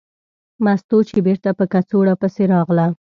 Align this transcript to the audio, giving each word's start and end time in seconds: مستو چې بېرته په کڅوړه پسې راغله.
مستو 0.63 0.97
چې 1.09 1.17
بېرته 1.27 1.49
په 1.57 1.65
کڅوړه 1.73 2.13
پسې 2.21 2.43
راغله. 2.53 2.87